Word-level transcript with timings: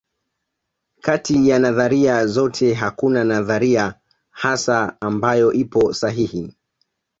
Kati 1.01 1.49
ya 1.49 1.59
nadharia 1.59 2.25
zote 2.25 2.73
hakuna 2.73 3.23
nadharia 3.23 3.93
hasa 4.31 5.01
ambayo 5.01 5.53
ipo 5.53 5.93
sahihi 5.93 6.53